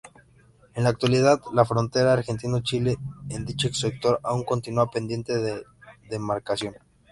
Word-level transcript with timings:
En 0.73 0.83
la 0.85 0.89
actualidad, 0.89 1.41
la 1.53 1.63
frontera 1.63 2.13
argentino-chilena 2.13 2.99
en 3.29 3.45
dicho 3.45 3.71
sector 3.71 4.19
aún 4.23 4.43
continua 4.43 4.89
pendiente 4.89 5.37
de 5.37 5.63
demarcación. 6.09 6.73